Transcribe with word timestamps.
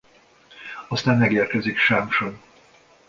Aztán 0.89 1.17
megérkezik 1.17 1.77
Sámson. 1.77 2.41